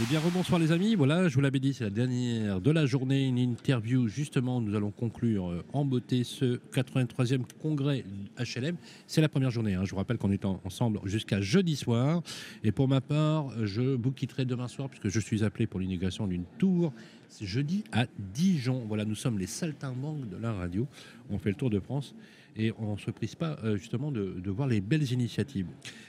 [0.00, 0.94] Eh bien, rebonsoir les amis.
[0.94, 3.26] Voilà, je vous l'avais dit, c'est la dernière de la journée.
[3.28, 8.02] Une interview, justement, nous allons conclure euh, en beauté ce 83e congrès
[8.38, 8.76] HLM.
[9.06, 9.74] C'est la première journée.
[9.74, 9.82] hein.
[9.84, 12.22] Je vous rappelle qu'on est en- ensemble jusqu'à jeudi soir.
[12.64, 16.26] Et pour ma part, je vous quitterai demain soir puisque je suis appelé pour l'inauguration
[16.26, 16.90] d'une tour.
[17.42, 18.84] Jeudi à Dijon.
[18.88, 20.86] Voilà, nous sommes les saltimbanques de la radio.
[21.30, 22.14] On fait le tour de France
[22.56, 25.66] et on ne se prise pas euh, justement de, de voir les belles initiatives.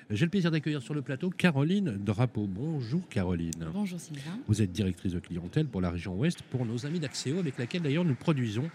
[0.09, 2.47] J'ai le plaisir d'accueillir sur le plateau Caroline Drapeau.
[2.47, 3.51] Bonjour Caroline.
[3.73, 4.39] Bonjour Sylvain.
[4.47, 7.81] Vous êtes directrice de clientèle pour la région Ouest, pour nos amis d'Axéo, avec laquelle
[7.81, 8.69] d'ailleurs nous produisons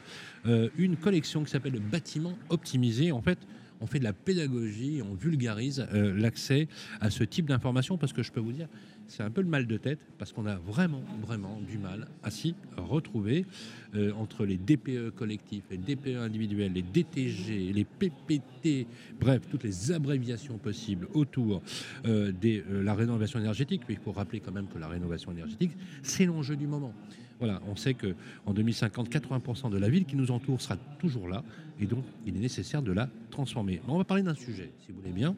[0.46, 3.12] euh, une collection qui s'appelle le bâtiment optimisé.
[3.12, 3.38] En fait,
[3.80, 6.68] on fait de la pédagogie, on vulgarise euh, l'accès
[7.00, 8.68] à ce type d'informations parce que je peux vous dire,
[9.08, 12.30] c'est un peu le mal de tête parce qu'on a vraiment, vraiment du mal à
[12.30, 13.46] s'y retrouver
[13.94, 18.86] euh, entre les DPE collectifs, les DPE individuels, les DTG, les PPT,
[19.18, 21.62] bref, toutes les abréviations possibles autour
[22.06, 23.82] euh, de la rénovation énergétique.
[23.88, 26.92] Mais il faut rappeler quand même que la rénovation énergétique, c'est l'enjeu du moment.
[27.38, 28.14] Voilà, on sait que
[28.46, 31.44] en 2050, 80% de la ville qui nous entoure sera toujours là,
[31.80, 33.80] et donc il est nécessaire de la transformer.
[33.86, 35.36] Mais on va parler d'un sujet, si vous voulez bien,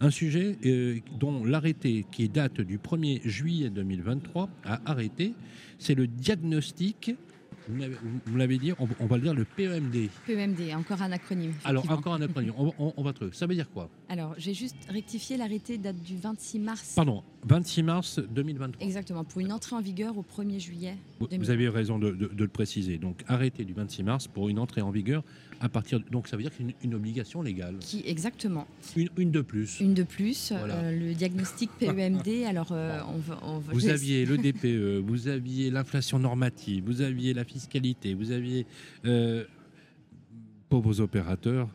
[0.00, 5.34] un sujet euh, dont l'arrêté qui date du 1er juillet 2023 a arrêté,
[5.78, 7.14] c'est le diagnostic.
[7.68, 10.08] Vous l'avez dit, on, va le dire le PEMD.
[10.26, 11.52] PEMD, encore un acronyme.
[11.64, 13.30] Alors encore un acronyme, on, on- on va trouver.
[13.34, 13.88] Ça veut dire quoi?
[14.12, 16.92] Alors, j'ai juste rectifié l'arrêté date du 26 mars.
[16.94, 18.86] Pardon, 26 mars 2023.
[18.86, 20.96] Exactement, pour une entrée en vigueur au 1er juillet.
[21.18, 21.42] Vous- 2000.
[21.46, 22.98] Vous avez raison de, de- de le préciser.
[22.98, 25.24] Donc arrêté du 26 mars pour une entrée en vigueur
[25.60, 25.98] à partir.
[25.98, 27.76] de- donc ça veut dire c'est une, une obligation légale.
[27.80, 28.66] Qui, exactement.
[28.96, 29.80] Une, une de plus.
[29.80, 30.74] Une de plus, Voilà.
[30.74, 32.44] euh, le diagnostic PEMD.
[32.46, 33.38] alors, euh, on va.
[33.42, 38.30] on va- Vous aviez le DPE, vous aviez l'inflation normative, vous aviez la fiscalité, vous
[38.30, 38.66] aviez
[39.06, 39.46] euh,
[40.68, 41.70] pauvres opérateurs.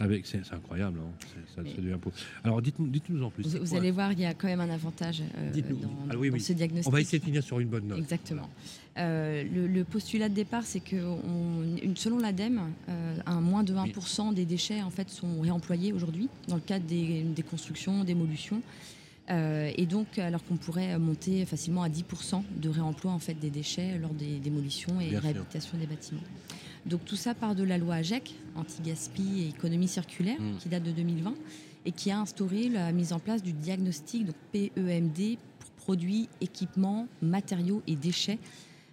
[0.00, 1.10] Avec, c'est, c'est incroyable, hein.
[1.20, 1.96] C'est- ça, Mais- ça devient.
[2.44, 3.56] Alors dites-nous, dites-nous en plus.
[3.56, 5.76] Vous, allez voir, il y a quand même un avantage euh, Dites-nous.
[5.76, 6.40] dans, Ah oui, dans oui.
[6.40, 6.88] ce diagnostic.
[6.88, 7.98] On va essayer de finir sur une bonne note.
[7.98, 8.48] Exactement.
[8.96, 13.74] Euh, le, le postulat de départ, c'est que on- selon l'ADEME, euh, un moins de
[13.74, 18.62] 1% des déchets en fait sont réemployés aujourd'hui dans le cadre des, des constructions, démolitions.
[19.30, 23.50] Euh, et donc, alors qu'on pourrait monter facilement à 10% de réemploi en fait des
[23.50, 25.22] déchets lors des démolitions et Bien sûr.
[25.22, 26.20] réhabilitation des bâtiments.
[26.86, 30.56] Donc tout ça part de la loi AGEC, anti-gaspi et économie circulaire, Mm.
[30.58, 31.34] qui date de 2020
[31.84, 37.06] et qui a instauré la mise en place du diagnostic donc PEMD pour produits, équipements,
[37.22, 38.38] matériaux et déchets,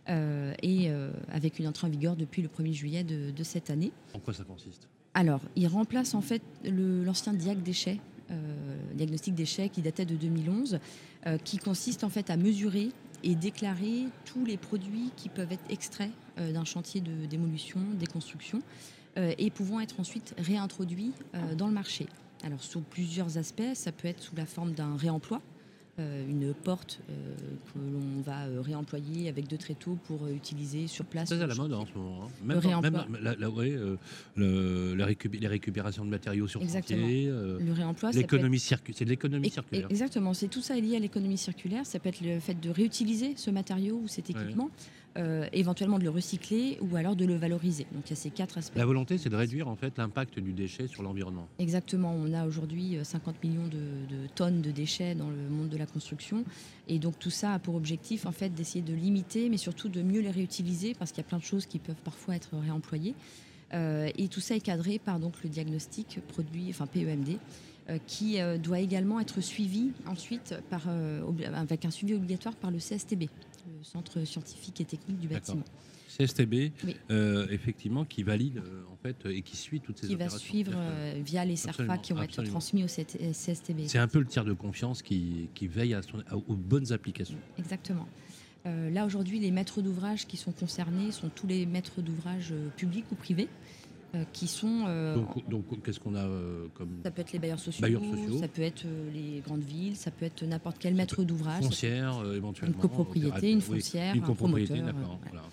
[0.09, 3.69] euh, et euh, avec une entrée en vigueur depuis le 1er juillet de, de cette
[3.69, 3.91] année.
[4.13, 4.87] En quoi ça consiste?
[5.13, 7.99] Alors, il remplace en fait l'ancien diag déchets,
[8.31, 8.35] euh,
[8.93, 10.79] diagnostic déchets qui datait de 2011,
[11.27, 12.89] euh, qui consiste en fait à mesurer
[13.25, 18.61] et déclarer tous les produits qui peuvent être extraits euh, d'un chantier de démolition, déconstruction,
[19.17, 22.05] euh, et pouvant être ensuite réintroduits euh, dans le marché.
[22.43, 25.41] Alors, sous plusieurs aspects, ça peut être sous la forme d'un réemploi.
[25.97, 27.13] Euh, une porte euh,
[27.73, 31.29] que l'on va euh, réemployer avec deux tréteaux pour utiliser sur place.
[31.29, 32.23] C'est à la mode hein, en ce moment.
[32.25, 32.29] hein.
[32.41, 32.91] Le Même, dans- réemploi.
[32.91, 33.77] même la- la- ouais,
[34.35, 37.01] le- la récup- les récupérations de matériaux sur Exactement.
[37.01, 38.97] chantier, Le réemploi, être l'économie circulaire.
[38.97, 39.87] C'est de l'économie circulaire.
[39.89, 41.85] Exactement, c'est tout ça est lié à l'économie circulaire.
[41.85, 44.33] Ça peut être le fait de réutiliser ce matériau ou cet Ouais.
[45.17, 47.85] Euh, éventuellement de le recycler ou alors de le valoriser.
[47.93, 48.77] Donc il y a ces quatre aspects.
[48.77, 51.47] La volonté, c'est de réduire en fait l'impact du déchet sur l'environnement.
[51.59, 53.77] Exactement, on a aujourd'hui euh, 50 millions de,
[54.15, 56.43] de tonnes de déchets dans le monde de la construction.
[56.87, 60.01] Et donc tout ça a pour objectif en fait d'essayer de limiter, mais surtout de
[60.01, 63.15] mieux les réutiliser parce qu'il y a plein de choses qui peuvent parfois être réemployées.
[63.73, 67.39] Euh, et tout ça est cadré par donc le diagnostic produit, enfin PEMD,
[67.87, 71.21] euh, qui euh, doit également être suivi ensuite par, euh,
[71.53, 73.25] avec un suivi obligatoire par le CSTB,
[73.85, 75.63] Centre scientifique et technique du bâtiment,
[76.07, 76.95] CSTB, Oui.
[77.11, 80.39] euh, effectivement, qui valide euh, en fait et qui suit toutes ces qui va opérations.
[80.49, 83.81] suivre euh, via les CERFA qui vont être transmis au CSTB.
[83.87, 86.91] C'est un peu le tiers de confiance qui, qui veille à son- à- aux bonnes
[86.93, 87.37] applications.
[87.59, 88.07] Exactement.
[88.65, 93.05] Euh, là, aujourd'hui, les maîtres d'ouvrage qui sont concernés sont tous les maîtres d'ouvrage publics
[93.11, 93.47] ou privés
[94.33, 94.85] qui sont.
[94.87, 98.03] euh, Donc, donc, qu'est-ce qu'on a euh, comme ça peut être les bailleurs sociaux, Bailleurs
[98.03, 98.39] sociaux.
[98.39, 102.17] ça peut être euh, les grandes villes, ça peut être n'importe quel maître d'ouvrage foncière
[102.19, 105.19] euh, éventuellement une copropriété, une oui, foncière, une un copropriété, promoteur, d'accord.
[105.23, 105.43] euh, voilà.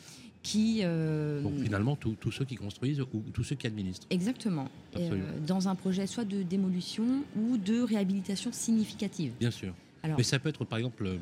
[0.42, 0.80] qui.
[0.82, 4.06] euh, Donc finalement, tous ceux qui construisent ou tous ceux qui administrent.
[4.10, 4.68] Exactement.
[4.96, 9.32] Euh, dans un projet soit de démolition ou de réhabilitation significative.
[9.40, 9.72] Bien sûr.
[10.02, 11.16] Alors, Mais ça peut être, par exemple, euh,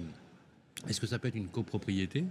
[0.89, 2.25] est-ce que ça peut être une copropriété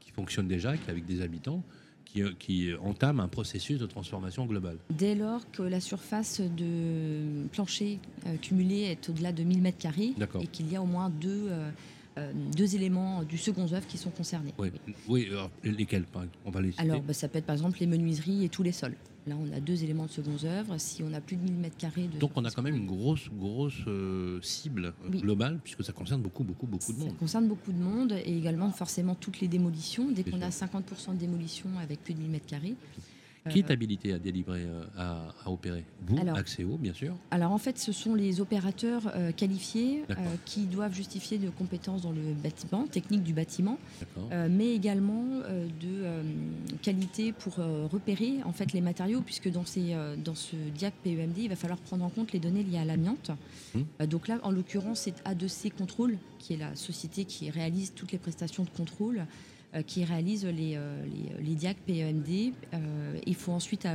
[0.00, 1.62] qui fonctionne déjà, qui avec des habitants,
[2.04, 7.46] qui, euh, qui entame un processus de transformation globale dès lors que la surface de
[7.52, 10.42] plancher euh, cumulée est au-delà de 1000 m2 D'accord.
[10.42, 11.48] et qu'il y a au moins deux,
[12.18, 14.54] euh, deux éléments du second œuvre qui sont concernés.
[14.58, 14.70] Oui,
[15.08, 16.04] oui alors, lesquels
[16.44, 16.82] On va les citer.
[16.82, 18.96] Alors, bah, ça peut être par exemple les menuiseries et tous les sols.
[19.26, 20.76] Là, on a deux éléments de seconde œuvre.
[20.78, 22.18] Si on a plus de 1000 mètres carrés de.
[22.18, 26.44] Donc, on a quand même une grosse, grosse euh, cible globale, puisque ça concerne beaucoup,
[26.44, 27.08] beaucoup, beaucoup de monde.
[27.08, 30.10] Ça concerne beaucoup de monde et également forcément toutes les démolitions.
[30.10, 32.74] Dès qu'on a 50% de démolition avec plus de 1000 mètres carrés,
[33.50, 34.84] qui est habilité à délivrer, euh,
[35.44, 39.32] à, opérer Vous, alors, Axéo, bien sûr Alors en fait, ce sont les opérateurs euh,
[39.32, 40.14] qualifiés euh,
[40.44, 43.78] qui doivent justifier de compétences dans le bâtiment, technique du bâtiment,
[44.50, 45.24] mais également
[45.80, 49.94] de qualité pour repérer en fait les matériaux, puisque dans, ces,
[50.24, 53.30] dans ce DIAC PEMD, il va falloir prendre en compte les données liées à l'amiante.
[53.74, 53.84] Hum.
[54.06, 58.18] donc là, en l'occurrence, c'est A2C Control, qui est la société qui réalise toutes les
[58.18, 59.26] prestations de contrôle.
[59.74, 61.04] Euh, qui réalise les, euh,
[61.40, 62.52] les, DIAC PEMD.
[62.74, 63.88] Euh, il faut ensuite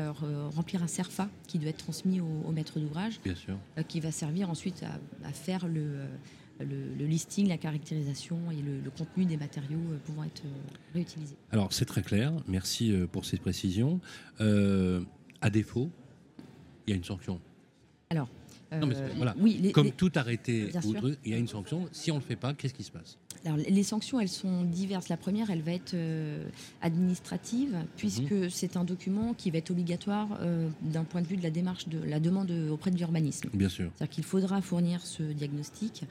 [0.55, 3.19] remplir un CERFA qui doit être transmis au, maître d'ouvrage,
[3.87, 4.83] qui va servir ensuite
[5.23, 6.01] à, faire le,
[6.59, 10.43] le, listing, la caractérisation et le, contenu des matériaux pouvant être
[10.93, 11.37] réutilisés.
[11.51, 14.01] Alors c'est très clair, merci pour ces précisions.
[14.39, 15.89] à défaut,
[16.87, 17.39] il y a une sanction.
[18.09, 18.27] Alors,
[19.15, 19.35] voilà.
[19.39, 20.69] oui, comme tout arrêté,
[21.25, 21.87] il y a une sanction.
[21.91, 23.17] Si on ne le fait pas, qu'est-ce qui se passe?
[23.69, 25.07] Les sanctions, elles sont diverses.
[25.07, 26.45] La première, elle va être euh,
[26.81, 28.49] administrative, puisque mhm.
[28.49, 31.87] c'est un document qui va être obligatoire euh, d'un point de vue de la démarche
[31.87, 33.49] de la demande auprès de l'urbanisme.
[33.53, 33.91] Bien sûr.
[33.95, 36.03] C'est-à-dire qu'il faudra fournir ce diagnostic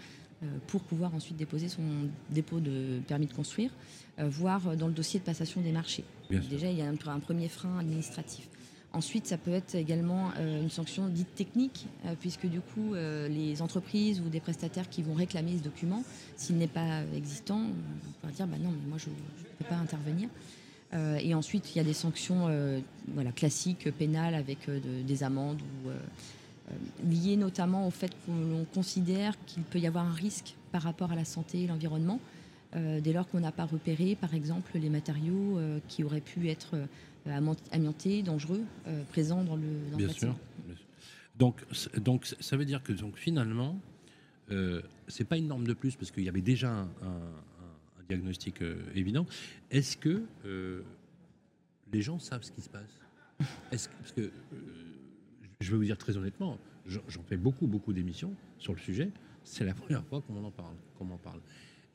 [0.43, 1.83] euh, pour pouvoir ensuite déposer son
[2.31, 3.71] dépôt de permis de construire,
[4.19, 6.05] voire dans le dossier de passation des marchés.
[6.31, 8.49] Déjà, il y a un premier frein administratif.
[8.95, 13.29] Ensuite, ça peut être également euh, une sanction dite technique, euh, puisque du coup, euh,
[13.29, 16.03] les entreprises ou des prestataires qui vont réclamer ce document,
[16.37, 19.15] s'il n'est pas existant, on pourra dire bah non, mais moi je ne
[19.59, 20.29] peux pas intervenir.
[21.21, 22.49] et ensuite, il y a des sanctions
[23.13, 24.71] voilà, classiques, pénales, avec
[25.07, 25.91] des amendes ou
[27.07, 31.15] liées notamment au fait qu'on considère qu'il peut y avoir un risque par rapport à
[31.15, 32.21] la santé et l'environnement,
[32.75, 36.77] dès lors qu'on n'a pas repéré, par exemple, les matériaux qui auraient pu être
[37.29, 40.37] euh, amiantés, dangereux, euh, présents dans le, dans Bien sûr.
[41.37, 41.65] Donc,
[41.99, 43.81] donc ça veut dire que donc, finalement,
[44.51, 46.89] euh, c'est pas une norme de plus parce qu'il y avait déjà un,
[48.09, 49.27] diagnostic euh, évident.
[49.71, 50.25] Est-ce que
[51.93, 53.01] les gens savent ce qui se passe?
[53.71, 54.31] Est-ce parce que
[55.61, 59.11] je vais vous dire très honnêtement, j'en fais beaucoup beaucoup d'émissions sur le sujet.
[59.45, 60.77] C'est la première fois qu'on en parle.
[60.99, 61.41] Qu'on en parle.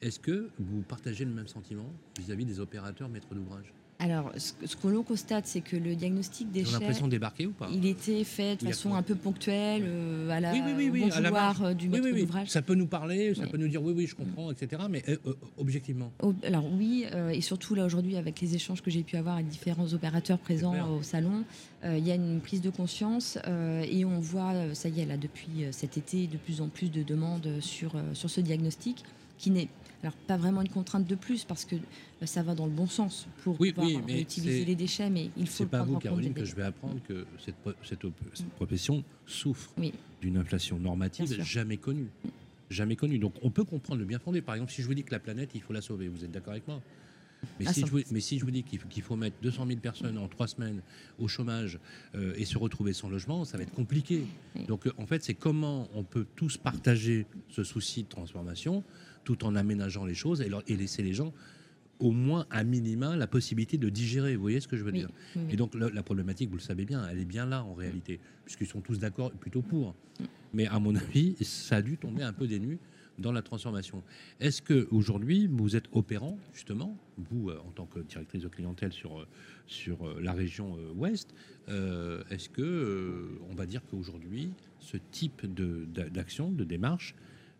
[0.03, 1.89] Est-ce que vous partagez le même sentiment
[2.19, 3.73] vis-à-vis -vis des opérateurs maîtres d'ouvrage?
[3.99, 6.73] Alors, ce, que l'on constate, c'est que le diagnostic des déchets.
[6.73, 7.69] l'impression de débarquer ou pas?
[7.71, 11.73] Il était fait de façon un peu ponctuelle, euh, à la oui, oui, oui, euh,
[11.73, 12.49] du maître d'ouvrage.
[12.49, 14.81] Ça peut nous parler, ça peut nous dire oui, oui, je comprends, etc.
[14.89, 15.17] Mais euh,
[15.57, 16.11] objectivement.
[16.43, 19.93] Alors, oui, et surtout là aujourd'hui, avec les échanges que j'ai pu avoir avec différents
[19.93, 21.45] opérateurs présents au salon,
[21.85, 25.65] il y a une prise de conscience et on voit, ça y est, là, depuis
[25.71, 29.05] cet été, de plus en plus de demandes sur, sur ce diagnostic
[29.37, 29.69] qui n'est
[30.03, 32.87] alors pas vraiment une contrainte de plus parce que euh, ça va dans le bon
[32.87, 35.63] sens pour pouvoir utiliser les déchets, mais il faut.
[35.63, 38.05] C'est pas vous, Caroline, que je vais apprendre que cette, cette,
[38.55, 39.73] profession souffre
[40.21, 42.09] d'une inflation normative jamais connue,
[42.69, 43.17] jamais connue.
[43.17, 44.41] Donc on peut comprendre le bien fondé.
[44.41, 46.31] Par exemple, si je vous dis que la planète, il faut la sauver, vous êtes
[46.31, 46.81] d'accord avec moi?
[47.59, 49.79] Mais, ah, si je vous, mais, si je vous, dis qu'il faut, mettre 200 000
[49.79, 50.81] personnes en trois semaines
[51.19, 51.79] au chômage
[52.15, 54.23] euh, et se retrouver sans logement, ça va être compliqué.
[54.67, 58.83] Donc euh, en fait, c'est comment on peut tous partager ce souci de transformation
[59.23, 61.33] tout en aménageant les choses et, laisser les gens
[61.99, 64.35] au moins à minima la possibilité de digérer.
[64.35, 65.09] Vous voyez ce que je veux dire
[65.49, 68.67] Et donc la, problématique, vous le savez bien, elle est bien là en réalité, puisqu'ils
[68.67, 69.95] sont tous d'accord plutôt pour.
[70.53, 72.79] Mais à mon avis, ça a dû tomber un peu des nues
[73.19, 74.03] dans la transformation.
[74.39, 78.91] Est-ce que aujourd'hui vous êtes opérant justement, vous euh, en tant que directrice de clientèle
[78.91, 79.27] sur euh,
[79.67, 81.33] sur euh, la région ouest,
[81.67, 87.15] est-ce que on va dire qu'aujourd'hui ce type d'action, de, de démarche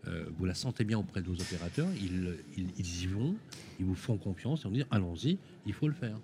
[0.07, 3.36] euh, vous la sentez bien auprès de vos opérateurs, ils, y vont,
[3.79, 6.17] ils vous font confiance et on dit allons-y, il faut le faire.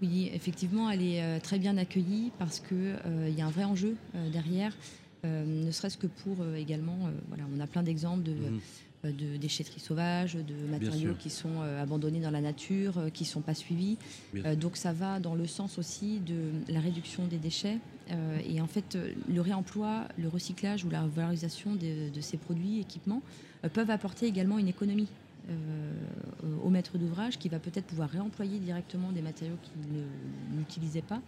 [0.00, 3.64] Oui, effectivement, elle est euh, très bien accueillie parce qu'il euh, y a un vrai
[3.64, 3.96] enjeu
[4.32, 4.76] derrière,
[5.24, 6.98] ne serait-ce que pour également,
[7.28, 8.34] voilà, on a plein d'exemples de,
[9.10, 13.28] de déchetteries sauvages, de matériaux qui sont euh, abandonnés dans la nature, euh, qui ne
[13.28, 13.98] sont pas suivis.
[14.36, 17.78] Euh, donc ça va dans le sens aussi de la réduction des déchets.
[18.46, 18.98] Et en fait,
[19.32, 23.22] le réemploi, le recyclage ou la valorisation de, ces produits, équipements,
[23.72, 25.08] peuvent apporter également une économie
[26.62, 31.22] au maître d'ouvrage qui va peut-être pouvoir réemployer directement des matériaux qu'il n'utilisait pas,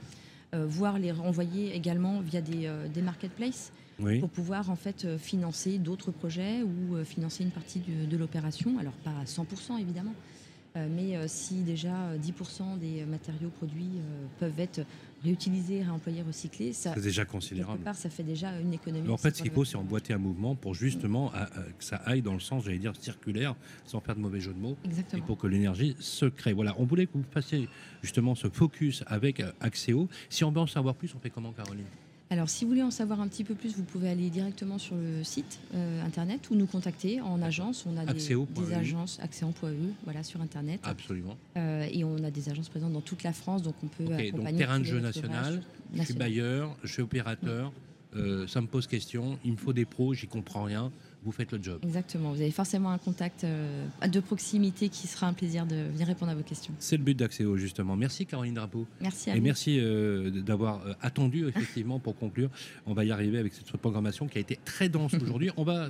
[0.53, 3.73] voire les renvoyer également via des, des marketplaces
[4.21, 8.79] pour pouvoir en fait euh, financer d'autres projets ou euh, financer une partie de, l'opération.
[8.79, 10.34] Alors pas à 100% évidemment, euh,
[10.76, 14.00] mais si déjà 10% des matériaux produits
[14.40, 14.81] peuvent être
[15.23, 17.83] réutiliser, réemployer, recycler, ça, C'est déjà quelque considérable.
[17.83, 19.09] part, ça fait déjà une économie.
[19.09, 21.97] En fait, ce qu'il faut, c'est emboîter un mouvement pour justement à- à- que ça
[22.04, 23.54] aille dans le sens, j'allais dire, circulaire,
[23.87, 25.25] sans faire de mauvais jeu de mots, et Exactement.
[25.25, 26.52] pour que l'énergie se crée.
[26.52, 27.69] Voilà, on voulait que vous fassiez
[28.02, 30.09] justement ce focus avec euh, Axéo.
[30.28, 31.87] Si on veut en savoir plus, on fait comment, Caroline?
[32.35, 34.97] Alors, si vous voulez en savoir un petit peu plus, vous pouvez aller directement sur
[34.97, 37.87] le site euh, internet ou nous contacter en agence.
[37.87, 40.81] On a des, des agences, accéant.eu, voilà, sur internet.
[40.83, 41.37] Absolument.
[41.57, 44.33] Euh, et on a des agences présentes dans toute la France, donc on peut Ok,
[44.33, 45.62] donc terrain de jeu national,
[45.95, 47.73] Je suis bailleur, je suis opérateur,
[48.17, 50.91] euh, ça me pose question, il me faut des pros, j'y comprends rien,
[51.25, 51.78] vous faites le job.
[51.83, 52.33] Exactement.
[52.33, 56.31] Vous avez forcément un contact euh, de proximité qui sera un plaisir de venir répondre
[56.31, 56.75] à vos questions.
[56.78, 57.97] C'est le but d'Axéo, justement.
[57.97, 58.87] Merci, Caroline Drapeau.
[59.00, 59.45] Merci à Et vous.
[59.45, 62.50] merci euh, d'avoir euh, attendu, effectivement, pour conclure.
[62.87, 65.50] On va y arriver avec cette programmation qui a été très dense aujourd'hui.
[65.57, 65.88] On va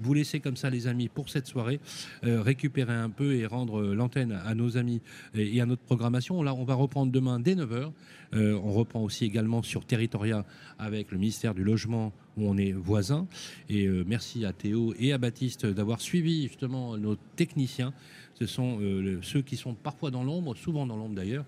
[0.00, 1.80] vous laisser comme ça, les amis, pour cette soirée,
[2.22, 5.00] récupérer un peu et rendre l'antenne à nos amis
[5.34, 6.42] et, et à notre programmation.
[6.42, 7.90] Là, on va reprendre demain dès 9h.
[8.32, 10.44] On reprend aussi également sur Territoria
[10.78, 13.26] avec le ministère du Logement où on est voisins.
[13.68, 17.92] Et euh, merci à Théo et à Baptiste d'avoir suivi justement nos techniciens.
[18.38, 21.44] Ce sont euh, ceux qui sont parfois dans l'ombre, souvent dans l'ombre d'ailleurs,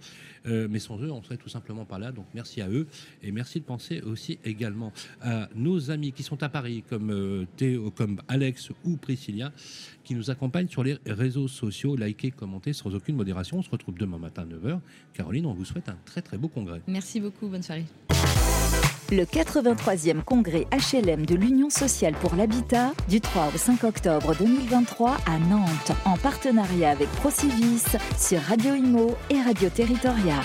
[0.47, 2.11] euh, mais sans eux, on serait tout simplement pas là.
[2.11, 2.89] Donc merci à eux
[3.23, 7.45] et merci de penser aussi également à nos amis qui sont à Paris, comme euh,
[7.57, 9.53] Théo, comme Alex ou Priscilla,
[10.11, 11.95] qui nous accompagnent sur les réseaux sociaux.
[11.95, 13.59] Likez, commentez sans aucune modération.
[13.59, 14.81] On se retrouve demain matin à 9h.
[15.15, 16.83] Caroline, on vous souhaite un très très beau congrès.
[16.89, 17.47] Merci beaucoup.
[17.47, 17.85] Bonne soirée.
[19.13, 25.17] Le 83e congrès HLM de l'Union sociale pour l'habitat du 3 au 5 octobre 2023
[25.27, 30.41] à Nantes en partenariat avec Procivis sur Radio Imo et Radio Territoria.